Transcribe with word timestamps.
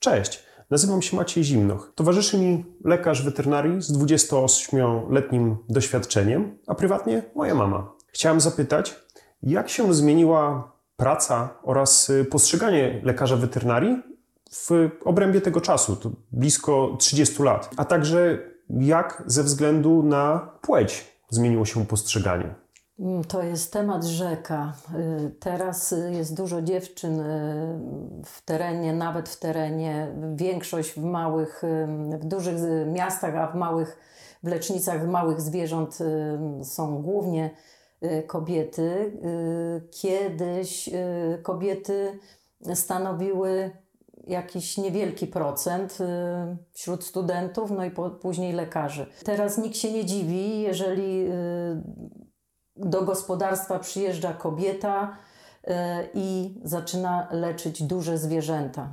Cześć, 0.00 0.42
nazywam 0.70 1.02
się 1.02 1.16
Maciej 1.16 1.44
Zimnoch. 1.44 1.92
Towarzyszy 1.94 2.38
mi 2.38 2.64
lekarz 2.84 3.22
weterynarii 3.22 3.82
z 3.82 3.92
28-letnim 3.92 5.56
doświadczeniem, 5.68 6.58
a 6.66 6.74
prywatnie 6.74 7.22
moja 7.34 7.54
mama. 7.54 7.92
Chciałem 8.06 8.40
zapytać, 8.40 8.96
jak 9.42 9.68
się 9.68 9.94
zmieniła 9.94 10.72
praca 10.96 11.48
oraz 11.62 12.12
postrzeganie 12.30 13.00
lekarza 13.04 13.36
weterynarii 13.36 14.02
w 14.52 14.90
obrębie 15.04 15.40
tego 15.40 15.60
czasu, 15.60 15.96
to 15.96 16.10
blisko 16.32 16.96
30 16.98 17.42
lat, 17.42 17.70
a 17.76 17.84
także 17.84 18.38
jak 18.70 19.22
ze 19.26 19.42
względu 19.42 20.02
na 20.02 20.50
płeć 20.60 21.04
zmieniło 21.28 21.64
się 21.64 21.86
postrzeganie. 21.86 22.54
To 23.28 23.42
jest 23.42 23.72
temat 23.72 24.04
rzeka. 24.04 24.72
Y, 25.26 25.30
teraz 25.30 25.94
jest 26.10 26.36
dużo 26.36 26.62
dziewczyn 26.62 27.20
y, 27.20 27.24
w 28.24 28.42
terenie, 28.44 28.92
nawet 28.92 29.28
w 29.28 29.38
terenie. 29.38 30.08
Większość 30.34 30.92
w 30.92 31.02
małych, 31.02 31.64
y, 31.64 32.18
w 32.18 32.24
dużych 32.24 32.56
miastach, 32.86 33.36
a 33.36 33.46
w 33.46 33.54
małych, 33.54 33.98
w 34.42 34.48
lecznicach 34.48 35.08
małych 35.08 35.40
zwierząt 35.40 35.98
są 36.62 37.02
głównie 37.02 37.50
kobiety. 38.26 39.12
Kiedyś 39.90 40.90
kobiety 41.42 42.18
stanowiły 42.74 43.70
jakiś 44.26 44.78
niewielki 44.78 45.26
procent 45.26 45.98
wśród 46.72 47.04
studentów, 47.04 47.70
no 47.70 47.84
i 47.84 47.90
później 48.20 48.52
lekarzy. 48.52 49.06
Teraz 49.24 49.58
nikt 49.58 49.76
się 49.76 49.92
nie 49.92 50.04
dziwi, 50.04 50.60
jeżeli 50.60 51.26
do 52.80 53.02
gospodarstwa 53.02 53.78
przyjeżdża 53.78 54.32
kobieta 54.32 55.16
e, 55.64 56.04
i 56.14 56.54
zaczyna 56.64 57.28
leczyć 57.30 57.82
duże 57.82 58.18
zwierzęta. 58.18 58.88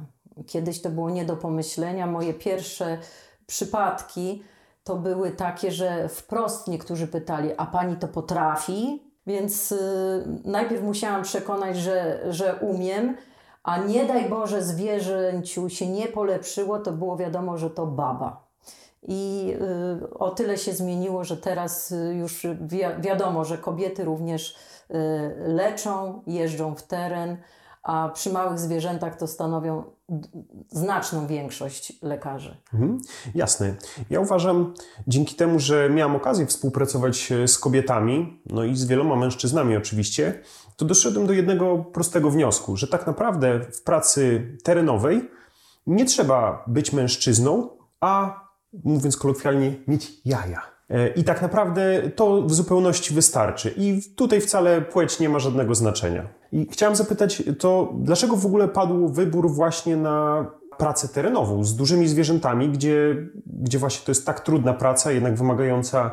Kiedyś 0.48 0.82
to 0.82 0.90
było 0.90 1.09
nie 1.09 1.26
do 1.26 1.36
pomyślenia. 1.36 2.08
Moje 2.08 2.34
pierwsze 2.34 2.98
przypadki 3.48 4.44
to 4.84 4.95
były 4.95 5.31
takie, 5.31 5.72
że 5.72 6.09
wprost 6.09 6.67
niektórzy 6.67 7.08
pytali: 7.08 7.50
A 7.58 7.66
pani 7.66 7.95
to 7.95 8.08
potrafi? 8.08 9.03
Więc 9.28 9.72
y, 9.72 9.78
najpierw 10.45 10.84
musiałam 10.84 11.23
przekonać, 11.23 11.78
że, 11.78 12.19
że 12.30 12.56
umiem, 12.56 13.17
a 13.64 13.78
nie 13.78 14.06
daj 14.06 14.30
Boże 14.30 14.64
zwierzęciu 14.64 15.69
się 15.69 15.88
nie 15.88 16.08
polepszyło, 16.08 16.80
to 16.80 16.92
było 16.92 17.17
wiadomo, 17.17 17.58
że 17.58 17.69
to 17.69 17.86
baba. 17.86 18.47
I 19.04 19.54
y, 20.02 20.10
o 20.10 20.32
tyle 20.32 20.58
się 20.58 20.73
zmieniło, 20.73 21.23
że 21.23 21.38
teraz 21.38 21.92
y, 21.92 22.16
już 22.20 22.48
wi 22.62 22.80
wiadomo, 23.00 23.46
że 23.46 23.58
kobiety 23.58 24.06
również 24.06 24.56
y, 24.92 24.94
leczą, 25.48 26.22
jeżdżą 26.28 26.76
w 26.76 26.84
teren, 26.84 27.38
a 27.84 28.09
przy 28.09 28.34
małych 28.34 28.59
zwierzętach 28.59 29.18
to 29.18 29.28
stanowią 29.28 29.84
znaczną 30.70 31.28
większość 31.28 31.94
lekarzy. 32.02 32.58
Mhm, 32.74 33.02
jasne. 33.36 33.76
Ja 34.09 34.20
uważam, 34.20 34.74
dzięki 35.08 35.36
temu, 35.36 35.59
że 35.59 35.90
miałam 35.90 36.16
okazję 36.16 36.46
współpracować 36.46 37.31
e, 37.31 37.48
z 37.48 37.59
kobietami, 37.59 38.42
no 38.46 38.64
i 38.64 38.76
z 38.76 38.86
wieloma 38.86 39.16
mężczyznami 39.16 39.78
oczywiście, 39.78 40.42
to 40.76 40.86
doszedłem 40.86 41.28
do 41.28 41.34
jednego 41.34 41.78
prostego 41.78 42.30
wniosku, 42.30 42.78
że 42.78 42.88
tak 42.88 43.08
naprawdę 43.08 43.59
w 43.59 43.81
pracy 43.81 44.48
terenowej 44.64 45.30
nie 45.88 46.06
trzeba 46.06 46.64
być 46.68 46.94
mężczyzną, 46.94 47.70
a 48.00 48.47
mówiąc 48.73 49.18
kolokwialnie, 49.18 49.73
mieć 49.88 50.12
jaja. 50.26 50.62
E, 50.90 51.08
I 51.08 51.23
tak 51.23 51.42
naprawdę 51.42 52.10
to 52.16 52.42
w 52.42 52.54
zupełności 52.54 53.14
wystarczy. 53.14 53.74
I 53.78 54.02
tutaj 54.16 54.42
wcale 54.42 54.82
płeć 54.82 55.20
nie 55.20 55.30
ma 55.30 55.40
żadnego 55.40 55.76
znaczenia. 55.76 56.28
I 56.52 56.68
chciałem 56.72 56.96
zapytać, 56.96 57.44
to 57.59 57.94
dlaczego 57.98 58.36
w 58.36 58.46
ogóle 58.46 58.68
padł 58.68 59.08
wybór 59.08 59.52
właśnie 59.52 59.98
na 59.98 60.46
pracę 60.78 61.08
terenową 61.08 61.64
z 61.64 61.76
dużymi 61.76 62.08
zwierzętami, 62.08 62.70
gdzie, 62.70 63.16
gdzie 63.46 63.80
właśnie 63.80 64.06
to 64.06 64.12
jest 64.12 64.26
tak 64.26 64.40
trudna 64.40 64.74
praca, 64.74 65.12
jednak 65.12 65.36
wymagająca 65.36 66.12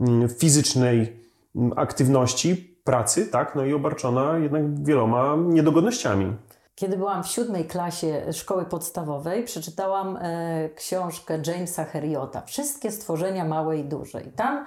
mm, 0.00 0.28
fizycznej 0.28 1.16
mm, 1.56 1.72
aktywności, 1.76 2.78
pracy, 2.84 3.26
tak, 3.26 3.54
no 3.54 3.64
i 3.64 3.72
obarczona 3.72 4.38
jednak 4.38 4.84
wieloma 4.84 5.36
niedogodnościami. 5.36 6.32
Kiedy 6.74 6.96
byłam 6.96 7.24
w 7.24 7.28
siódmej 7.28 7.66
klasie 7.66 8.32
szkoły 8.32 8.64
podstawowej, 8.64 9.44
przeczytałam 9.44 10.16
e, 10.16 10.68
książkę 10.68 11.38
Jamesa 11.46 11.84
Heriota 11.84 12.42
Wszystkie 12.46 12.90
stworzenia 12.90 13.44
małe 13.44 13.78
i 13.78 13.84
duże. 13.84 14.22
I 14.22 14.30
tam 14.30 14.66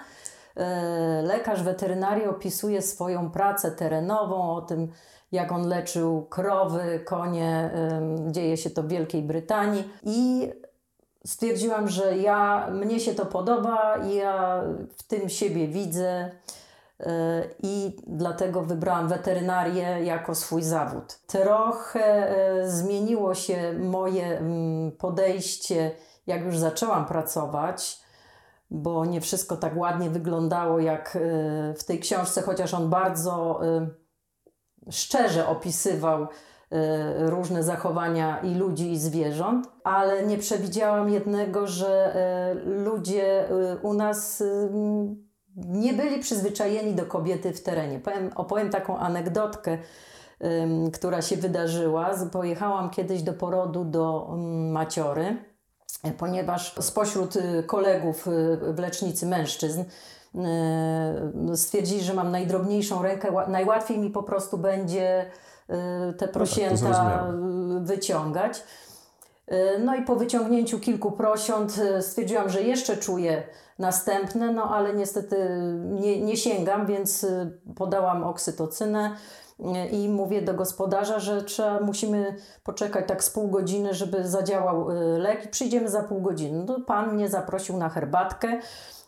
e, 0.56 1.22
lekarz 1.22 1.64
weterynarii 1.64 2.26
opisuje 2.26 2.82
swoją 2.82 3.32
pracę 3.32 3.72
terenową, 3.72 4.56
o 4.56 4.62
tym, 4.62 4.92
jak 5.32 5.52
on 5.52 5.68
leczył 5.68 6.26
krowy, 6.26 7.00
konie. 7.06 7.72
E, 7.74 8.02
dzieje 8.32 8.58
się 8.58 8.70
to 8.70 8.84
w 8.84 8.88
Wielkiej 8.88 9.22
Brytanii. 9.22 9.90
I 10.04 10.50
stwierdziłam, 11.26 11.88
że 11.88 12.18
ja, 12.18 12.68
mnie 12.72 13.00
się 13.00 13.14
to 13.14 13.26
podoba 13.26 13.98
ja 13.98 14.64
w 14.98 15.04
tym 15.04 15.30
siebie 15.30 15.68
widzę 15.68 16.32
i 17.64 17.96
dlatego 18.08 18.62
wybrałam 18.62 19.08
weterynarię 19.08 20.04
jako 20.04 20.36
swój 20.36 20.64
zawód. 20.64 21.20
Trochę 21.28 22.30
e, 22.30 22.70
zmieniło 22.70 23.36
się 23.36 23.74
moje 23.80 24.38
mm, 24.38 24.92
podejście, 24.92 25.92
jak 26.28 26.44
już 26.44 26.58
zaczęłam 26.58 27.06
pracować, 27.06 28.00
bo 28.72 29.06
nie 29.06 29.22
wszystko 29.22 29.58
tak 29.58 29.78
ładnie 29.78 30.10
wyglądało 30.10 30.80
jak 30.80 31.16
e, 31.16 31.20
w 31.74 31.84
tej 31.84 32.00
książce, 32.00 32.42
chociaż 32.42 32.74
on 32.74 32.90
bardzo 32.90 33.60
e, 33.66 33.88
szczerze 34.92 35.48
opisywał 35.48 36.28
różne 37.18 37.64
zachowania 37.64 38.40
i 38.40 38.56
ludzi, 38.56 38.92
i 38.92 39.00
zwierząt, 39.00 39.68
ale 39.84 40.26
nie 40.26 40.38
przewidziałam 40.38 41.10
jednego, 41.10 41.68
że 41.68 42.16
ludzie 42.66 43.50
u 43.82 43.94
nas 43.94 44.44
nie 45.56 45.94
byli 45.94 46.20
przyzwyczajeni 46.20 46.94
do 46.94 47.06
kobiety 47.06 47.54
w 47.54 47.64
terenie. 47.64 48.00
Powiem, 48.00 48.32
opowiem 48.36 48.70
taką 48.70 48.98
anegdotkę, 48.98 49.78
ym, 50.44 50.92
która 50.92 51.22
się 51.22 51.38
wydarzyła. 51.38 52.12
Pojechałam 52.32 52.90
kiedyś 52.90 53.22
do 53.22 53.34
porodu 53.34 53.86
do 53.86 54.30
ym, 54.34 54.72
Maciory, 54.72 55.38
ponieważ 56.18 56.76
spośród 56.80 57.36
y, 57.36 57.64
kolegów 57.64 58.28
y, 58.28 58.58
w 58.74 58.80
lecznicy 58.80 59.26
mężczyzn 59.26 59.82
y, 59.82 61.58
stwierdzili, 61.58 62.04
że 62.04 62.14
mam 62.14 62.32
najdrobniejszą 62.32 63.02
rękę, 63.02 63.32
najłatwiej 63.48 64.00
mi 64.00 64.10
po 64.10 64.24
prostu 64.24 64.58
będzie 64.58 65.32
te 66.18 66.26
no 66.26 66.34
prosięta 66.34 66.92
tak, 66.92 67.24
wyciągać. 67.82 68.64
No 69.80 69.96
i 69.96 70.02
po 70.02 70.16
wyciągnięciu 70.16 70.80
kilku 70.80 71.12
prosiąt 71.12 71.82
stwierdziłam, 72.02 72.50
że 72.50 72.62
jeszcze 72.62 72.98
czuję 72.98 73.44
następne, 73.80 74.54
no 74.54 74.76
ale 74.76 74.94
niestety 74.94 75.38
nie, 75.86 76.22
nie 76.22 76.38
sięgam, 76.38 76.86
więc 76.86 77.24
y, 77.24 77.60
podałam 77.76 78.24
oksytocynę 78.24 79.16
y, 79.60 79.64
i 79.88 80.10
mówię 80.10 80.42
do 80.42 80.54
gospodarza, 80.54 81.20
że 81.20 81.44
trzeba, 81.44 81.80
musimy 81.80 82.36
poczekać 82.64 83.08
tak 83.08 83.24
z 83.24 83.30
pół 83.30 83.48
godziny, 83.48 83.94
żeby 83.94 84.28
zadziałał 84.28 84.92
y, 84.92 85.20
lek 85.20 85.46
i 85.46 85.48
przyjdziemy 85.48 85.90
za 85.90 86.04
pół 86.04 86.22
godziny. 86.22 86.66
No, 86.68 86.80
pan 86.80 87.14
mnie 87.14 87.30
zaprosił 87.30 87.78
na 87.78 87.90
herbatkę, 87.90 88.60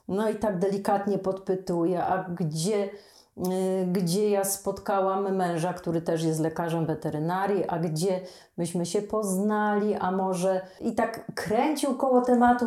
no 0.07 0.29
i 0.29 0.35
tak 0.35 0.59
delikatnie 0.59 1.17
podpytuje, 1.17 2.03
a 2.03 2.23
gdzie, 2.23 2.89
gdzie 3.91 4.29
ja 4.29 4.43
spotkałam 4.43 5.35
męża, 5.35 5.73
który 5.73 6.01
też 6.01 6.23
jest 6.23 6.39
lekarzem 6.39 6.85
weterynarii, 6.85 7.65
a 7.67 7.79
gdzie 7.79 8.21
myśmy 8.57 8.85
się 8.85 9.01
poznali, 9.01 9.95
a 9.95 10.11
może 10.11 10.61
i 10.81 10.95
tak 10.95 11.31
kręcił 11.35 11.95
koło 11.95 12.21
tematu. 12.21 12.65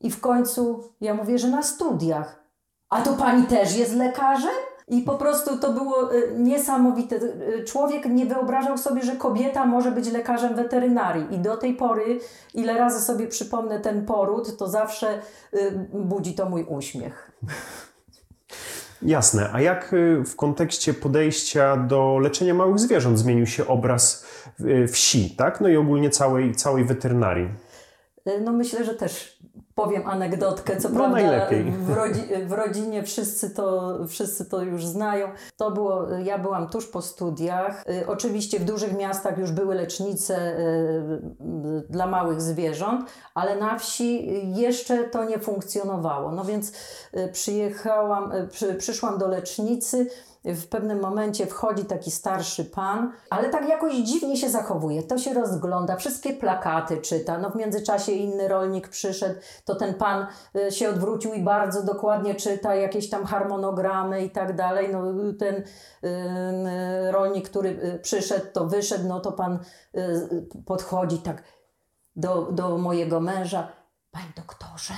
I 0.00 0.10
w 0.10 0.20
końcu 0.20 0.84
ja 1.00 1.14
mówię, 1.14 1.38
że 1.38 1.48
na 1.48 1.62
studiach. 1.62 2.44
A 2.88 3.02
to 3.02 3.12
pani 3.12 3.46
też 3.46 3.76
jest 3.76 3.94
lekarzem? 3.94 4.54
I 4.88 5.02
po 5.02 5.14
prostu 5.14 5.58
to 5.58 5.72
było 5.72 6.14
y, 6.14 6.34
niesamowite. 6.38 7.16
Y, 7.16 7.64
człowiek 7.64 8.06
nie 8.06 8.26
wyobrażał 8.26 8.78
sobie, 8.78 9.02
że 9.02 9.16
kobieta 9.16 9.66
może 9.66 9.90
być 9.90 10.12
lekarzem 10.12 10.54
weterynarii. 10.54 11.34
I 11.34 11.38
do 11.38 11.56
tej 11.56 11.74
pory, 11.74 12.20
ile 12.54 12.78
razy 12.78 13.00
sobie 13.00 13.26
przypomnę 13.26 13.80
ten 13.80 14.06
poród, 14.06 14.56
to 14.56 14.68
zawsze 14.68 15.18
y, 15.54 15.88
budzi 15.92 16.34
to 16.34 16.48
mój 16.48 16.64
uśmiech. 16.64 17.32
Jasne. 19.02 19.50
A 19.52 19.60
jak 19.60 19.94
w 20.24 20.36
kontekście 20.36 20.94
podejścia 20.94 21.76
do 21.76 22.18
leczenia 22.18 22.54
małych 22.54 22.78
zwierząt 22.78 23.18
zmienił 23.18 23.46
się 23.46 23.66
obraz 23.66 24.26
wsi, 24.92 25.36
tak? 25.36 25.60
No 25.60 25.68
i 25.68 25.76
ogólnie 25.76 26.10
całej, 26.10 26.54
całej 26.54 26.84
weterynarii? 26.84 27.48
No 28.40 28.52
myślę, 28.52 28.84
że 28.84 28.94
też 28.94 29.37
powiem 29.78 30.02
anegdotkę, 30.06 30.76
co 30.76 30.88
no 30.88 30.94
prawda 30.94 31.16
najlepiej. 31.16 31.64
W, 31.64 31.90
rodzi 31.90 32.20
w, 32.46 32.52
rodzinie 32.52 33.02
wszyscy 33.02 33.50
to, 33.50 33.98
wszyscy 34.08 34.44
to 34.44 34.62
już 34.62 34.86
znają. 34.86 35.28
To 35.56 35.70
było, 35.70 36.08
ja 36.24 36.38
byłam 36.38 36.68
tuż 36.68 36.86
po 36.86 37.02
studiach. 37.02 37.84
Y, 37.88 38.06
oczywiście 38.06 38.58
w 38.58 38.64
dużych 38.64 38.96
miastach 38.96 39.38
już 39.38 39.52
były 39.52 39.74
lecznice 39.74 40.58
y, 40.58 41.84
dla 41.90 42.06
małych 42.06 42.40
zwierząt, 42.40 43.10
ale 43.34 43.56
na 43.56 43.78
wsi 43.78 44.28
jeszcze 44.54 45.04
to 45.04 45.24
nie 45.24 45.38
funkcjonowało. 45.38 46.32
No 46.32 46.44
więc 46.44 46.72
y, 47.14 47.28
przyjechałam, 47.32 48.32
przy, 48.50 48.74
przyszłam 48.74 49.18
do 49.18 49.28
lecznicy 49.28 50.06
w 50.54 50.68
pewnym 50.68 51.00
momencie 51.00 51.46
wchodzi 51.46 51.84
taki 51.84 52.10
starszy 52.10 52.64
pan, 52.64 53.12
ale 53.30 53.48
tak 53.48 53.68
jakoś 53.68 53.94
dziwnie 53.94 54.36
się 54.36 54.50
zachowuje. 54.50 55.02
To 55.02 55.18
się 55.18 55.34
rozgląda, 55.34 55.96
wszystkie 55.96 56.32
plakaty 56.32 56.96
czyta. 56.96 57.38
No 57.38 57.50
w 57.50 57.56
międzyczasie 57.56 58.12
inny 58.12 58.48
rolnik 58.48 58.88
przyszedł, 58.88 59.40
to 59.64 59.74
ten 59.74 59.94
pan 59.94 60.26
y, 60.56 60.72
się 60.72 60.88
odwrócił 60.88 61.32
i 61.32 61.42
bardzo 61.42 61.82
dokładnie 61.82 62.34
czyta 62.34 62.74
jakieś 62.74 63.10
tam 63.10 63.24
harmonogramy 63.24 64.24
i 64.24 64.30
tak 64.30 64.56
dalej. 64.56 64.88
No 64.92 65.02
ten 65.38 65.54
y, 65.54 65.64
y, 67.08 67.12
rolnik, 67.12 67.48
który 67.48 67.98
przyszedł, 68.02 68.46
to 68.52 68.66
wyszedł, 68.66 69.08
no 69.08 69.20
to 69.20 69.32
pan 69.32 69.58
podchodzi 70.66 71.18
tak 71.18 71.42
do, 72.16 72.42
do 72.52 72.78
mojego 72.78 73.20
męża. 73.20 73.68
Panie 74.10 74.32
doktorze, 74.36 74.94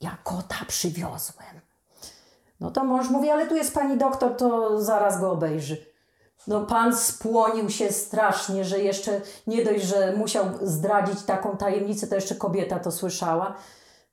ja 0.00 0.18
kota 0.24 0.56
przywiozłem. 0.68 1.73
No 2.64 2.70
to 2.70 2.84
mąż 2.84 3.10
mówi, 3.10 3.30
ale 3.30 3.46
tu 3.46 3.56
jest 3.56 3.74
pani 3.74 3.98
doktor, 3.98 4.36
to 4.36 4.80
zaraz 4.82 5.20
go 5.20 5.30
obejrzy. 5.30 5.86
No 6.46 6.60
pan 6.60 6.96
spłonił 6.96 7.70
się 7.70 7.92
strasznie, 7.92 8.64
że 8.64 8.78
jeszcze 8.78 9.20
nie 9.46 9.64
dość, 9.64 9.84
że 9.84 10.12
musiał 10.16 10.44
zdradzić 10.62 11.22
taką 11.22 11.56
tajemnicę, 11.56 12.06
to 12.06 12.14
jeszcze 12.14 12.34
kobieta 12.34 12.78
to 12.78 12.90
słyszała. 12.90 13.54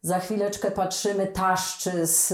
Za 0.02 0.20
chwileczkę 0.20 0.72
patrzymy, 0.72 1.28
taszczy 1.28 2.06
z, 2.08 2.28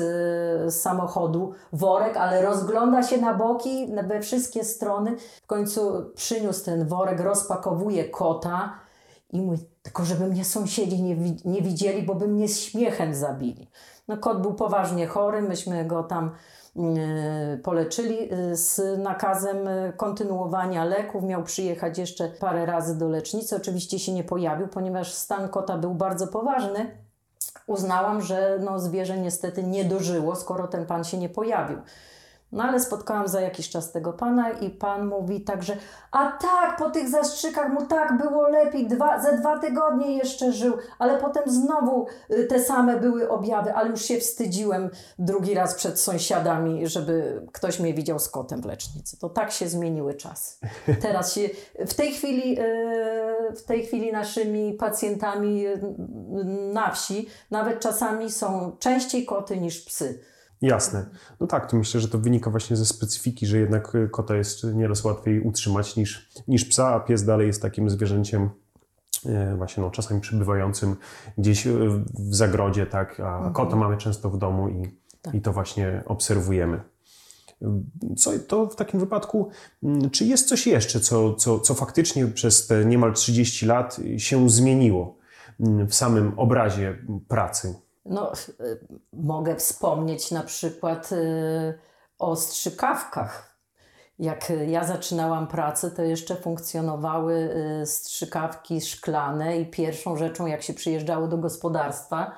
z 0.73 0.81
samochodu 0.81 1.53
worek, 1.73 2.17
ale 2.17 2.41
rozgląda 2.41 3.03
się 3.03 3.17
na 3.17 3.33
boki, 3.33 3.87
we 4.07 4.21
wszystkie 4.21 4.63
strony. 4.63 5.15
W 5.43 5.47
końcu 5.47 6.11
przyniósł 6.15 6.65
ten 6.65 6.87
worek, 6.87 7.19
rozpakowuje 7.19 8.09
kota 8.09 8.79
i 9.29 9.41
mówi, 9.41 9.65
tylko 9.81 10.05
żeby 10.05 10.27
mnie 10.27 10.45
sąsiedzi 10.45 11.03
nie, 11.03 11.15
nie 11.45 11.61
widzieli, 11.61 12.03
bo 12.03 12.15
by 12.15 12.27
mnie 12.27 12.47
śmiechem 12.47 13.15
zabili. 13.15 13.67
No 14.07 14.17
kot 14.17 14.41
był 14.41 14.53
poważnie 14.53 15.07
chory, 15.07 15.41
myśmy 15.41 15.85
go 15.85 16.03
tam 16.03 16.31
yy, 16.75 17.57
poleczyli 17.63 18.29
yy, 18.29 18.55
z 18.55 18.99
nakazem 18.99 19.57
yy, 19.65 19.93
kontynuowania 19.97 20.85
leków. 20.85 21.23
Miał 21.23 21.43
przyjechać 21.43 21.97
jeszcze 21.97 22.29
parę 22.29 22.65
razy 22.65 22.97
do 22.97 23.09
lecznicy. 23.09 23.55
Oczywiście 23.55 23.99
się 23.99 24.13
nie 24.13 24.23
pojawił, 24.23 24.67
ponieważ 24.67 25.13
stan 25.13 25.49
kota 25.49 25.77
był 25.77 25.93
bardzo 25.93 26.27
poważny. 26.27 26.97
Uznałam, 27.67 28.21
że 28.21 28.59
no, 28.61 28.79
zwierzę 28.79 29.17
niestety 29.17 29.63
nie 29.63 29.85
dożyło, 29.85 30.35
skoro 30.35 30.67
ten 30.67 30.85
pan 30.85 31.03
się 31.03 31.17
nie 31.17 31.29
pojawił. 31.29 31.77
No 32.51 32.63
ale 32.63 32.79
spotkałam 32.79 33.27
za 33.27 33.41
jakiś 33.41 33.69
czas 33.69 33.91
tego 33.91 34.13
pana 34.13 34.49
i 34.49 34.69
pan 34.69 35.07
mówi 35.07 35.41
także, 35.41 35.77
a 36.11 36.31
tak, 36.31 36.77
po 36.77 36.89
tych 36.89 37.09
zastrzykach 37.09 37.73
mu 37.73 37.85
tak 37.85 38.17
było 38.17 38.49
lepiej, 38.49 38.87
dwa, 38.87 39.21
ze 39.21 39.37
dwa 39.37 39.59
tygodnie 39.59 40.17
jeszcze 40.17 40.51
żył, 40.51 40.73
ale 40.99 41.17
potem 41.17 41.43
znowu 41.47 42.07
y, 42.31 42.45
te 42.45 42.59
same 42.59 42.99
były 42.99 43.29
objawy, 43.29 43.73
ale 43.73 43.89
już 43.89 44.01
się 44.01 44.17
wstydziłem 44.17 44.89
drugi 45.19 45.53
raz 45.53 45.75
przed 45.75 45.99
sąsiadami, 45.99 46.87
żeby 46.87 47.41
ktoś 47.51 47.79
mnie 47.79 47.93
widział 47.93 48.19
z 48.19 48.29
kotem 48.29 48.61
w 48.61 48.65
lecznicy. 48.65 49.19
To 49.19 49.29
tak 49.29 49.51
się 49.51 49.67
zmieniły 49.67 50.13
czasy. 50.13 50.57
Teraz 51.01 51.33
się, 51.33 51.49
w 51.87 51.93
tej 51.93 52.11
chwili, 52.11 52.59
y, 52.59 53.55
w 53.55 53.63
tej 53.63 53.85
chwili 53.85 54.11
naszymi 54.11 54.73
pacjentami 54.73 55.67
y, 55.67 55.79
na 56.73 56.91
wsi 56.91 57.27
nawet 57.51 57.79
czasami 57.79 58.31
są 58.31 58.71
częściej 58.79 59.25
koty 59.25 59.57
niż 59.57 59.85
psy. 59.85 60.19
Jasne. 60.61 61.05
No 61.39 61.47
tak, 61.47 61.71
to 61.71 61.77
myślę, 61.77 62.01
że 62.01 62.07
to 62.07 62.19
wynika 62.19 62.49
właśnie 62.51 62.75
ze 62.75 62.85
specyfiki, 62.85 63.47
że 63.47 63.57
jednak 63.57 63.95
y, 63.95 64.09
kota 64.09 64.35
jest 64.35 64.63
nieraz 64.63 65.03
łatwiej 65.03 65.41
utrzymać 65.41 65.95
niż, 65.95 66.29
niż 66.47 66.65
psa, 66.65 66.87
a 66.87 66.99
pies 66.99 67.25
dalej 67.25 67.47
jest 67.47 67.61
takim 67.61 67.89
zwierzęciem 67.89 68.49
y, 69.25 69.55
właśnie 69.57 69.83
no, 69.83 69.91
czasami 69.91 70.21
przebywającym 70.21 70.95
gdzieś 71.37 71.67
y, 71.67 71.89
w 72.13 72.35
zagrodzie, 72.35 72.85
tak, 72.85 73.19
a 73.19 73.35
mhm. 73.35 73.53
kota 73.53 73.75
mamy 73.75 73.97
często 73.97 74.29
w 74.29 74.37
domu 74.37 74.69
i, 74.69 74.97
tak. 75.21 75.33
i 75.33 75.41
to 75.41 75.53
właśnie 75.53 76.03
obserwujemy. 76.05 76.81
Co 78.17 78.31
to 78.47 78.65
w 78.65 78.75
takim 78.75 78.99
wypadku, 78.99 79.49
mm, 79.83 80.09
czy 80.09 80.25
jest 80.25 80.47
coś 80.47 80.67
jeszcze, 80.67 80.99
co, 80.99 81.33
co, 81.33 81.59
co 81.59 81.73
faktycznie 81.73 82.27
przez 82.27 82.67
te 82.67 82.85
niemal 82.85 83.13
30 83.13 83.65
lat 83.65 83.99
się 84.17 84.49
zmieniło 84.49 85.17
mm, 85.59 85.87
w 85.87 85.95
samym 85.95 86.39
obrazie 86.39 86.97
pracy? 87.27 87.75
No, 88.07 88.31
y, 88.59 88.79
mogę 89.13 89.55
wspomnieć 89.55 90.31
na 90.31 90.43
przykład 90.43 91.11
y, 91.11 91.79
o 92.19 92.35
strzykawkach. 92.35 93.57
Jak 94.19 94.53
ja 94.67 94.83
zaczynałam 94.83 95.47
pracę, 95.47 95.91
to 95.91 96.01
jeszcze 96.03 96.35
funkcjonowały 96.35 97.55
strzykawki 97.85 98.81
szklane 98.81 99.57
i 99.57 99.65
pierwszą 99.65 100.17
rzeczą, 100.17 100.45
jak 100.45 100.63
się 100.63 100.73
przyjeżdżało 100.73 101.27
do 101.27 101.37
gospodarstwa, 101.37 102.31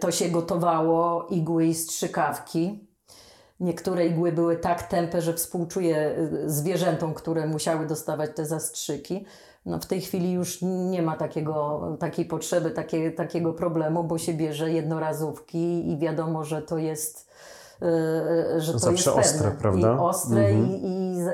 to 0.00 0.12
się 0.12 0.28
gotowało 0.28 1.26
igły 1.30 1.66
i 1.66 1.74
strzykawki. 1.74 2.88
Niektóre 3.60 4.06
igły 4.06 4.32
były 4.32 4.56
tak 4.56 4.82
tępe, 4.82 5.22
że 5.22 5.34
współczuję 5.34 6.16
zwierzętom, 6.46 7.14
które 7.14 7.46
musiały 7.46 7.86
dostawać 7.86 8.30
te 8.34 8.46
zastrzyki. 8.46 9.26
No 9.66 9.78
w 9.78 9.86
tej 9.86 10.00
chwili 10.00 10.32
już 10.32 10.58
nie 10.62 11.02
ma 11.02 11.16
takiego, 11.16 11.82
takiej 12.00 12.24
potrzeby, 12.24 12.70
takie, 12.70 13.10
takiego 13.10 13.52
problemu, 13.52 14.04
bo 14.04 14.18
się 14.18 14.34
bierze 14.34 14.72
jednorazówki 14.72 15.90
i 15.90 15.98
wiadomo, 15.98 16.44
że 16.44 16.62
to 16.62 16.78
jest 16.78 17.30
yy, 17.80 18.60
że 18.60 18.72
to, 18.72 18.80
to 18.80 18.90
jest 18.90 19.04
pewne. 19.04 19.20
ostre, 19.20 19.50
prawda? 19.50 19.94
I 19.94 19.98
ostre 19.98 20.48
mhm. 20.48 20.66
i, 20.66 20.86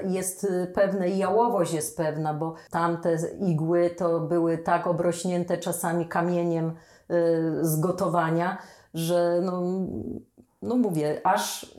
i, 0.09 0.13
jest 0.13 0.47
pewne 0.75 1.11
i 1.11 1.19
jałowość 1.19 1.73
jest 1.73 1.97
pewna, 1.97 2.35
bo 2.35 2.55
tamte 2.71 3.17
igły 3.41 3.91
to 3.91 4.21
były 4.21 4.59
tak 4.59 4.87
obrośnięte 4.87 5.59
czasami 5.59 6.07
kamieniem 6.07 6.73
z 7.61 7.81
gotowania, 7.81 8.59
że 8.95 9.41
no, 9.45 9.63
no 10.63 10.77
mówię, 10.77 11.21
aż, 11.25 11.77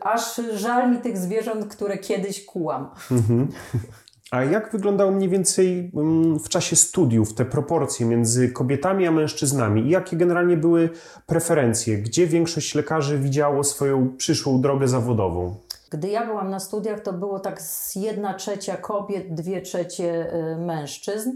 aż 0.00 0.40
żal 0.54 0.90
mi 0.90 0.98
tych 0.98 1.18
zwierząt, 1.18 1.66
które 1.66 1.98
kiedyś 1.98 2.44
kułam. 2.44 2.90
Mhm. 3.10 3.48
A 4.30 4.44
jak 4.44 4.72
wyglądało 4.72 5.10
mniej 5.10 5.28
więcej 5.28 5.92
mm, 5.94 6.38
w 6.38 6.48
czasie 6.48 6.76
studiów 6.76 7.34
te 7.34 7.44
proporcje 7.44 8.06
między 8.06 8.52
kobietami 8.52 9.06
a 9.06 9.10
mężczyznami? 9.10 9.86
I 9.86 9.90
jakie 9.90 10.16
generalnie 10.16 10.56
były 10.56 10.90
preferencje? 11.26 11.98
Gdzie 11.98 12.26
większość 12.26 12.74
lekarzy 12.74 13.18
widziało 13.18 13.64
swoją 13.64 14.16
przyszłą 14.16 14.60
drogę 14.60 14.88
zawodową? 14.88 15.56
Gdy 15.90 16.08
ja 16.08 16.26
byłam 16.26 16.50
na 16.50 16.60
studiach, 16.60 17.00
to 17.00 17.12
było 17.12 17.40
tak 17.40 17.62
z 17.62 17.94
jedna 17.94 18.34
trzecia 18.34 18.76
kobiet, 18.76 19.34
dwie 19.34 19.62
trzecie 19.62 20.34
y, 20.34 20.56
mężczyzn. 20.56 21.30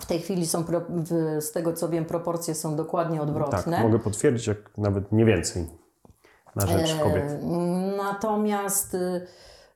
W 0.00 0.06
tej 0.06 0.20
chwili 0.20 0.46
są, 0.46 0.64
z 1.40 1.52
tego 1.52 1.72
co 1.72 1.88
wiem, 1.88 2.04
proporcje 2.04 2.54
są 2.54 2.76
dokładnie 2.76 3.22
odwrotne. 3.22 3.72
Tak, 3.72 3.82
mogę 3.82 3.98
potwierdzić, 3.98 4.46
jak 4.46 4.78
nawet 4.78 5.12
nie 5.12 5.24
więcej 5.24 5.66
na 6.56 6.66
rzecz 6.66 6.94
kobiet. 7.02 7.24
E, 7.24 7.38
natomiast 7.96 8.94
y, 8.94 9.26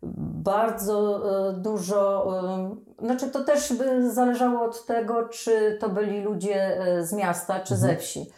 bardzo 0.02 1.22
e, 1.48 1.52
dużo, 1.52 2.32
e, 3.00 3.06
znaczy 3.06 3.30
to 3.30 3.44
też 3.44 3.72
zależało 4.08 4.64
od 4.64 4.86
tego, 4.86 5.28
czy 5.28 5.78
to 5.80 5.88
byli 5.88 6.20
ludzie 6.20 6.80
e, 6.80 7.04
z 7.04 7.12
miasta, 7.12 7.60
czy 7.60 7.74
mhm. 7.74 7.92
ze 7.92 8.00
wsi. 8.00 8.30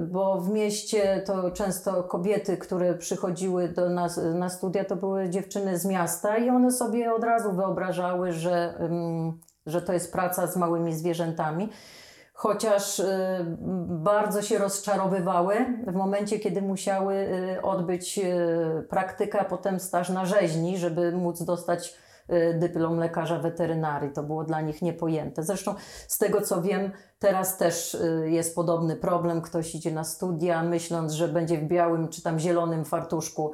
Bo 0.00 0.40
w 0.40 0.50
mieście 0.50 1.22
to 1.26 1.50
często 1.50 2.02
kobiety, 2.02 2.56
które 2.56 2.94
przychodziły 2.94 3.68
do 3.68 3.88
nas 3.88 4.20
na 4.34 4.48
studia, 4.48 4.84
to 4.84 4.96
były 4.96 5.28
dziewczyny 5.28 5.78
z 5.78 5.84
miasta 5.84 6.36
i 6.36 6.50
one 6.50 6.72
sobie 6.72 7.14
od 7.14 7.24
razu 7.24 7.52
wyobrażały, 7.52 8.32
że, 8.32 8.74
mm, 8.78 9.40
że 9.66 9.82
to 9.82 9.92
jest 9.92 10.12
praca 10.12 10.46
z 10.46 10.56
małymi 10.56 10.94
zwierzętami 10.94 11.68
chociaż 12.38 12.98
y, 12.98 13.06
bardzo 13.88 14.42
się 14.42 14.58
rozczarowywały 14.58 15.54
w 15.86 15.94
momencie, 15.94 16.38
kiedy 16.38 16.62
musiały 16.62 17.14
y, 17.14 17.62
odbyć 17.62 18.18
y, 18.18 18.82
praktykę, 18.88 19.40
a 19.40 19.44
potem 19.44 19.80
staż 19.80 20.08
na 20.08 20.26
rzeźni, 20.26 20.78
żeby 20.78 21.12
móc 21.12 21.42
dostać 21.42 21.94
dyplom 22.54 22.98
lekarza 22.98 23.38
weterynarii. 23.38 24.12
To 24.12 24.22
było 24.22 24.44
dla 24.44 24.60
nich 24.60 24.82
niepojęte. 24.82 25.42
Zresztą 25.42 25.74
z 26.08 26.18
tego 26.18 26.40
co 26.40 26.62
wiem, 26.62 26.90
teraz 27.18 27.56
też 27.56 27.96
jest 28.24 28.54
podobny 28.54 28.96
problem. 28.96 29.42
Ktoś 29.42 29.74
idzie 29.74 29.90
na 29.90 30.04
studia, 30.04 30.62
myśląc, 30.62 31.12
że 31.12 31.28
będzie 31.28 31.58
w 31.58 31.64
białym 31.64 32.08
czy 32.08 32.22
tam 32.22 32.38
zielonym 32.38 32.84
fartuszku 32.84 33.52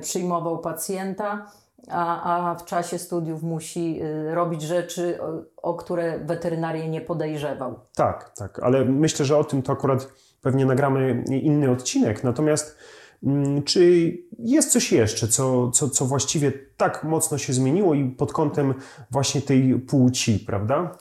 przyjmował 0.00 0.58
pacjenta 0.58 1.46
a, 1.90 2.50
a 2.50 2.54
w 2.54 2.64
czasie 2.64 2.98
studiów 2.98 3.42
musi 3.42 4.02
y, 4.02 4.34
robić 4.34 4.62
rzeczy, 4.62 5.18
o, 5.22 5.70
o 5.70 5.74
które 5.74 6.18
weterynarię 6.18 6.88
nie 6.88 7.00
podejrzewał. 7.00 7.80
Tak, 7.94 8.32
tak, 8.36 8.62
ale 8.62 8.84
myślę, 8.84 9.24
że 9.24 9.38
o 9.38 9.44
tym 9.44 9.62
to 9.62 9.72
akurat 9.72 10.08
pewnie 10.42 10.66
nagramy 10.66 11.24
inny 11.30 11.70
odcinek. 11.70 12.24
Natomiast 12.24 12.76
mm, 13.24 13.62
czy 13.62 14.12
jest 14.38 14.72
coś 14.72 14.92
jeszcze, 14.92 15.28
co, 15.28 15.70
co, 15.70 15.88
co 15.88 16.04
właściwie 16.04 16.52
tak 16.76 17.04
mocno 17.04 17.38
się 17.38 17.52
zmieniło 17.52 17.94
i 17.94 18.10
pod 18.10 18.32
kątem 18.32 18.74
właśnie 19.10 19.40
tej 19.42 19.78
płci, 19.78 20.38
prawda? 20.38 20.96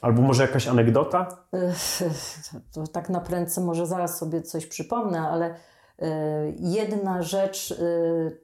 Albo 0.00 0.22
może 0.22 0.42
jakaś 0.42 0.68
anegdota? 0.68 1.26
To 2.72 2.86
tak 2.86 3.08
na 3.08 3.20
prędce 3.20 3.60
może 3.60 3.86
zaraz 3.86 4.18
sobie 4.18 4.42
coś 4.42 4.66
przypomnę, 4.66 5.20
ale 5.20 5.54
jedna 6.58 7.22
rzecz 7.22 7.72
e, 7.72 7.76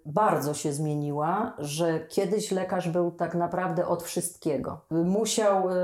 bardzo 0.07 0.55
się 0.55 0.73
zmieniła, 0.73 1.57
że 1.59 2.01
kiedyś 2.01 2.53
lekarz 2.53 2.89
był 2.89 3.11
tak 3.11 3.35
naprawdę 3.35 3.87
od 3.87 4.03
wszystkiego. 4.03 4.81
Musiał, 4.91 5.71
e, 5.71 5.75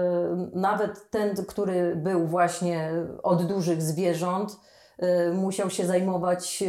nawet 0.54 1.10
ten, 1.10 1.36
który 1.46 1.96
był 1.96 2.26
właśnie 2.26 2.90
od 3.22 3.46
dużych 3.46 3.82
zwierząt, 3.82 4.56
musiał 5.34 5.70
się 5.70 5.86
zajmować 5.86 6.64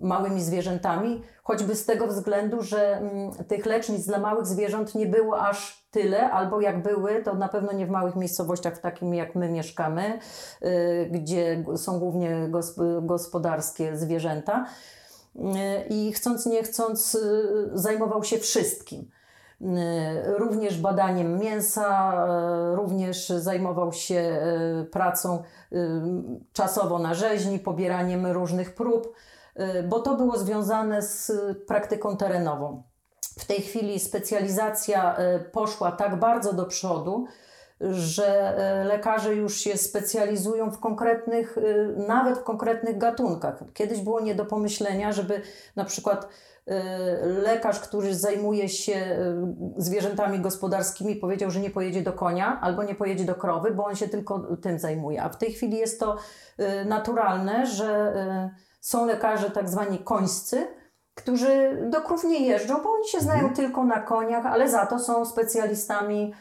małymi 0.00 0.42
zwierzętami, 0.42 1.22
choćby 1.42 1.74
z 1.74 1.86
tego 1.86 2.06
względu, 2.06 2.62
że 2.62 2.96
mm, 2.96 3.32
tych 3.32 3.66
lecznic 3.66 4.06
dla 4.06 4.18
małych 4.18 4.46
zwierząt 4.46 4.94
nie 4.94 5.06
było 5.06 5.40
aż 5.40 5.81
tyle, 5.92 6.30
albo 6.30 6.60
jak 6.60 6.82
były, 6.82 7.22
to 7.22 7.34
na 7.34 7.48
pewno 7.48 7.72
nie 7.72 7.86
w 7.86 7.90
małych 7.90 8.16
miejscowościach, 8.16 8.76
w 8.76 8.80
takim 8.80 9.14
jak 9.14 9.34
my 9.34 9.48
mieszkamy, 9.48 10.18
gdzie 11.10 11.64
są 11.76 11.98
głównie 11.98 12.50
gospodarskie 13.02 13.96
zwierzęta. 13.96 14.66
I 15.90 16.12
chcąc, 16.12 16.46
nie 16.46 16.62
chcąc, 16.62 17.18
zajmował 17.74 18.24
się 18.24 18.38
wszystkim. 18.38 19.10
Y, 19.62 20.38
również 20.38 20.80
badaniem 20.80 21.38
mięsa, 21.38 22.12
y, 22.72 22.76
również 22.76 23.28
zajmował 23.28 23.92
się 23.92 24.42
y, 24.82 24.84
pracą 24.84 25.42
czasowo 26.52 26.98
na 26.98 27.14
rzeźni, 27.14 27.58
pobieraniem 27.58 28.26
różnych 28.26 28.74
prób, 28.74 29.14
bo 29.88 30.00
to 30.00 30.16
było 30.16 30.38
związane 30.38 31.02
z 31.02 31.32
praktyką 31.66 32.16
terenową. 32.16 32.82
W 33.38 33.44
tej 33.44 33.60
chwili 33.60 34.00
specjalizacja 34.00 35.16
poszła 35.52 35.92
tak 35.92 36.16
bardzo 36.16 36.52
do 36.52 36.64
przodu, 36.64 37.26
że 37.80 38.56
lekarze 38.88 39.34
już 39.34 39.56
się 39.56 39.76
specjalizują 39.76 40.70
w 40.70 40.80
konkretnych, 40.80 41.56
nawet 42.08 42.38
w 42.38 42.42
konkretnych 42.42 42.98
gatunkach. 42.98 43.62
Kiedyś 43.74 44.00
było 44.00 44.20
nie 44.20 44.34
do 44.34 44.44
pomyślenia, 44.44 45.12
żeby 45.12 45.40
na 45.76 45.84
przykład 45.84 46.28
lekarz, 47.42 47.80
który 47.80 48.14
zajmuje 48.14 48.68
się 48.68 49.16
zwierzętami 49.76 50.40
gospodarskimi, 50.40 51.16
powiedział, 51.16 51.50
że 51.50 51.60
nie 51.60 51.70
pojedzie 51.70 52.02
do 52.02 52.12
konia 52.12 52.60
albo 52.60 52.82
nie 52.82 52.94
pojedzie 52.94 53.24
do 53.24 53.34
krowy, 53.34 53.70
bo 53.70 53.84
on 53.84 53.96
się 53.96 54.08
tylko 54.08 54.56
tym 54.56 54.78
zajmuje. 54.78 55.22
A 55.22 55.28
w 55.28 55.38
tej 55.38 55.52
chwili 55.52 55.78
jest 55.78 56.00
to 56.00 56.16
naturalne, 56.86 57.66
że 57.66 58.12
są 58.80 59.06
lekarze 59.06 59.50
tak 59.50 59.68
zwani 59.68 59.98
końscy, 59.98 60.66
którzy 61.14 61.78
do 61.90 62.00
krów 62.00 62.24
nie 62.24 62.46
jeżdżą, 62.46 62.82
bo 62.82 62.92
oni 62.92 63.08
się 63.08 63.20
znają 63.20 63.38
mhm. 63.38 63.56
tylko 63.56 63.84
na 63.84 64.00
koniach, 64.00 64.46
ale 64.46 64.68
za 64.68 64.86
to 64.86 64.98
są 64.98 65.24
specjalistami 65.24 66.34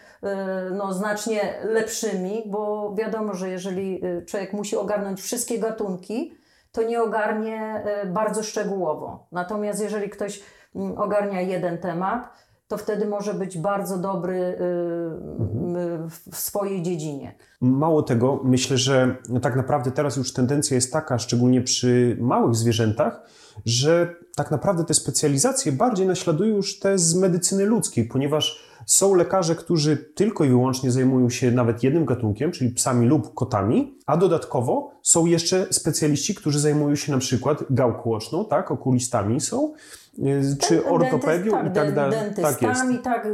no, 0.72 0.94
znacznie 0.94 1.54
lepszymi, 1.64 2.44
bo 2.46 2.94
wiadomo, 2.98 3.34
że 3.34 3.50
jeżeli 3.50 4.02
człowiek 4.28 4.54
musi 4.54 4.78
ogarnąć 4.78 5.22
wszystkie 5.22 5.60
gatunki, 5.60 6.42
to 6.72 6.84
nie 6.84 7.02
ogarnie 7.02 7.84
e, 7.86 8.06
bardzo 8.06 8.44
szczegółowo. 8.44 9.28
Natomiast 9.32 9.82
jeżeli 9.82 10.10
ktoś 10.10 10.44
mm, 10.76 10.98
ogarnia 10.98 11.42
jeden 11.42 11.78
temat, 11.78 12.30
to 12.72 12.78
wtedy 12.78 13.06
może 13.06 13.34
być 13.34 13.58
bardzo 13.58 13.98
dobry 13.98 14.36
y, 14.36 14.56
w 16.32 16.38
swojej 16.38 16.82
dziedzinie. 16.82 17.36
Mało 17.62 18.04
tego, 18.04 18.40
myślę, 18.44 18.78
że 18.78 19.16
tak 19.42 19.56
naprawdę 19.56 19.92
teraz 19.92 20.18
już 20.18 20.34
tendencja 20.34 20.76
jest 20.76 20.94
taka, 20.94 21.20
szczególnie 21.20 21.62
przy 21.62 22.18
małych 22.20 22.56
zwierzętach, 22.56 23.22
że 23.66 24.16
tak 24.36 24.52
naprawdę 24.52 24.84
te 24.84 24.94
specjalizacje 24.94 25.72
bardziej 25.72 26.08
naśladują 26.08 26.56
już 26.56 26.80
te 26.80 26.98
z 26.98 27.16
medycyny 27.16 27.66
ludzkiej, 27.66 28.06
ponieważ 28.06 28.71
są 28.92 29.16
lekarze, 29.16 29.56
którzy 29.56 29.98
tylko 29.98 30.44
i 30.44 30.50
wyłącznie 30.50 30.92
zajmują 30.92 31.30
się 31.30 31.52
nawet 31.52 31.84
jednym 31.84 32.06
gatunkiem, 32.06 32.52
czyli 32.52 32.72
psami 32.72 33.08
lub 33.08 33.34
kotami, 33.34 33.98
a 34.06 34.18
dodatkowo 34.18 34.92
są 35.02 35.26
jeszcze 35.26 35.74
specjaliści, 35.74 36.36
którzy 36.36 36.60
zajmują 36.60 36.96
się 36.96 37.12
na 37.12 37.18
przykład 37.18 37.64
gałką 37.70 38.12
oczną, 38.12 38.46
tak, 38.46 38.72
okulistami 38.72 39.42
są, 39.42 39.74
y, 40.20 40.58
czy 40.60 40.86
ortopedią 40.86 41.52
tak, 41.52 41.68
i 41.68 41.72
tak 41.72 41.96
dalej. 41.96 42.20
Tak, 42.42 42.62
jest. 42.62 42.82
tak, 43.04 43.26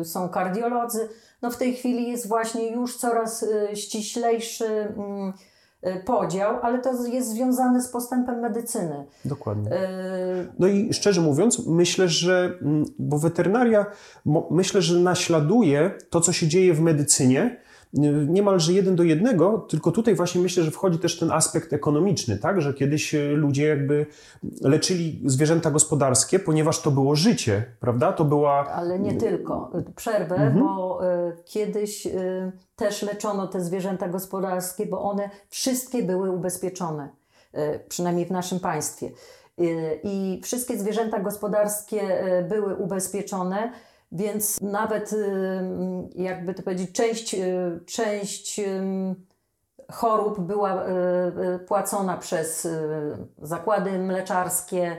y, 0.00 0.04
są 0.04 0.28
kardiolodzy. 0.28 1.08
No 1.42 1.50
w 1.50 1.56
tej 1.56 1.74
chwili 1.74 2.08
jest 2.08 2.28
właśnie 2.28 2.72
już 2.72 2.96
coraz 2.96 3.42
y, 3.42 3.76
ściślejszy 3.76 4.66
mm, 4.66 5.32
podział, 6.04 6.58
ale 6.62 6.78
to 6.78 7.06
jest 7.06 7.30
związane 7.30 7.82
z 7.82 7.88
postępem 7.88 8.40
medycyny. 8.40 9.06
Dokładnie. 9.24 9.72
Y, 9.72 9.76
no 10.58 10.66
i 10.66 10.94
szczerze 10.94 11.20
mówiąc, 11.20 11.66
myślę, 11.66 12.08
że, 12.08 12.58
mm, 12.62 12.84
bo 12.98 13.18
weterynaria, 13.18 13.86
myślę, 14.50 14.82
że 14.82 15.00
naśladuje 15.00 15.90
to, 16.10 16.20
co 16.20 16.32
się 16.32 16.48
dzieje 16.48 16.74
w 16.74 16.80
medycynie, 16.80 17.60
niemalże 18.28 18.72
jeden 18.72 18.96
do 18.96 19.02
jednego, 19.02 19.58
tylko 19.58 19.92
tutaj 19.92 20.14
właśnie 20.14 20.40
myślę, 20.40 20.62
że 20.62 20.70
wchodzi 20.70 20.98
też 20.98 21.18
ten 21.18 21.30
aspekt 21.30 21.72
ekonomiczny, 21.72 22.38
tak? 22.38 22.60
że 22.60 22.74
kiedyś 22.74 23.14
e, 23.14 23.28
ludzie 23.28 23.66
jakby 23.66 24.06
leczyli 24.60 25.22
zwierzęta 25.24 25.70
gospodarskie, 25.70 26.38
ponieważ 26.38 26.82
to 26.82 26.90
było 26.90 27.16
życie, 27.16 27.64
prawda? 27.80 28.12
To 28.12 28.24
była... 28.24 28.66
Ale 28.66 28.98
nie 28.98 29.14
tylko. 29.14 29.72
Przerwę, 29.96 30.34
mhm. 30.34 30.60
bo 30.60 31.00
y, 31.04 31.36
kiedyś 31.44 32.06
y, 32.06 32.52
też 32.76 33.02
leczono 33.02 33.46
te 33.46 33.60
zwierzęta 33.60 34.08
gospodarskie, 34.08 34.86
bo 34.86 35.02
one 35.02 35.30
wszystkie 35.48 36.02
były 36.02 36.30
ubezpieczone, 36.30 37.08
y, 37.54 37.80
przynajmniej 37.88 38.26
w 38.26 38.30
naszym 38.30 38.60
państwie. 38.60 39.10
I 40.02 40.40
wszystkie 40.44 40.78
zwierzęta 40.78 41.20
gospodarskie 41.20 42.00
były 42.48 42.74
ubezpieczone 42.74 43.72
więc 44.16 44.60
nawet 44.60 45.12
y, 45.12 45.18
jakby 46.14 46.54
to 46.54 46.62
powiedzieć, 46.62 46.92
część, 46.92 47.34
y, 47.34 47.80
część 47.86 48.60
chorób 49.92 50.40
była 50.40 50.84
y, 50.84 51.58
płacona 51.66 52.16
przez 52.16 52.68
zakłady 53.42 53.98
mleczarskie 53.98 54.96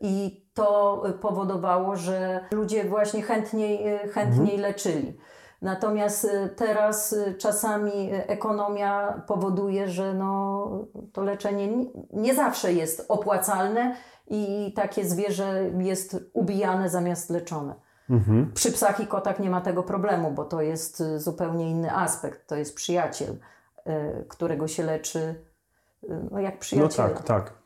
i 0.00 0.44
to 0.54 1.02
powodowało, 1.20 1.96
że 1.96 2.40
ludzie 2.52 2.84
właśnie 2.84 3.22
chętniej, 3.22 3.98
chętniej 3.98 4.54
mhm. 4.54 4.60
leczyli. 4.60 5.18
Natomiast 5.62 6.26
teraz 6.56 7.14
czasami 7.38 8.10
ekonomia 8.12 9.22
powoduje, 9.26 9.88
że 9.88 10.14
no, 10.14 10.70
to 11.12 11.22
leczenie 11.22 11.68
nie 12.12 12.34
zawsze 12.34 12.72
jest 12.72 13.04
opłacalne 13.08 13.94
i 14.30 14.72
takie 14.76 15.04
zwierzę 15.04 15.70
jest 15.78 16.16
ubijane 16.32 16.88
zamiast 16.88 17.30
leczone. 17.30 17.74
Mhm. 18.10 18.52
Przy 18.54 18.72
psach 18.72 19.00
i 19.00 19.06
kotach 19.06 19.40
nie 19.40 19.50
ma 19.50 19.60
tego 19.60 19.82
problemu, 19.82 20.30
bo 20.30 20.44
to 20.44 20.62
jest 20.62 21.00
y, 21.00 21.20
zupełnie 21.20 21.70
inny 21.70 21.94
aspekt. 21.94 22.46
To 22.46 22.56
jest 22.56 22.74
przyjaciel, 22.74 23.30
y, 23.30 24.24
którego 24.28 24.68
się 24.68 24.82
leczy 24.82 25.34
y, 26.04 26.08
no 26.30 26.40
jak 26.40 26.58
przyjaciel. 26.58 27.04
No 27.08 27.14
tak, 27.14 27.24
tak. 27.24 27.60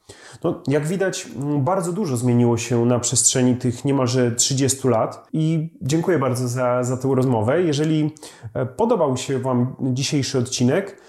No, 0.44 0.62
jak 0.66 0.86
widać, 0.86 1.28
bardzo 1.58 1.92
dużo 1.92 2.16
zmieniło 2.16 2.56
się 2.56 2.86
na 2.86 2.98
przestrzeni 2.98 3.56
tych 3.56 3.84
niemalże 3.84 4.32
30 4.32 4.88
lat 4.88 5.28
i 5.32 5.72
dziękuję 5.82 6.18
bardzo 6.18 6.48
za, 6.48 6.82
za 6.82 6.96
tę 6.96 7.08
rozmowę. 7.14 7.62
Jeżeli 7.62 8.14
e, 8.54 8.66
podobał 8.66 9.16
się 9.16 9.38
Wam 9.38 9.76
dzisiejszy 9.80 10.38
odcinek, 10.38 11.00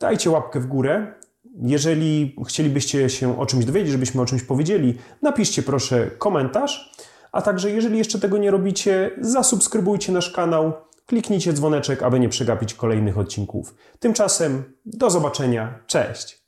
dajcie 0.00 0.30
łapkę 0.30 0.60
w 0.60 0.66
górę. 0.66 1.14
Jeżeli 1.62 2.36
chcielibyście 2.46 3.10
się 3.10 3.40
o 3.40 3.46
czymś 3.46 3.64
dowiedzieć, 3.64 3.92
żebyśmy 3.92 4.22
o 4.22 4.26
czymś 4.26 4.42
powiedzieli, 4.42 4.98
napiszcie 5.22 5.62
proszę 5.62 6.10
komentarz. 6.18 6.94
A 7.34 7.42
także, 7.42 7.70
jeżeli 7.70 7.98
jeszcze 7.98 8.18
tego 8.18 8.38
nie 8.38 8.50
robicie, 8.50 9.10
zasubskrybujcie 9.20 10.12
nasz 10.12 10.30
kanał, 10.30 10.72
kliknijcie 11.06 11.52
dzwoneczek, 11.52 12.02
aby 12.02 12.20
nie 12.20 12.28
przegapić 12.28 12.74
kolejnych 12.74 13.18
odcinków. 13.18 13.74
Tymczasem 13.98 14.64
do 14.86 15.10
zobaczenia. 15.10 15.78
Cześć! 15.86 16.43